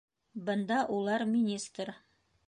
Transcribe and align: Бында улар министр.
Бында 0.47 0.79
улар 0.99 1.25
министр. 1.33 1.91